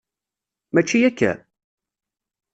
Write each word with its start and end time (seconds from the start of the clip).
Mačči 0.73 0.97
akka? 1.09 1.31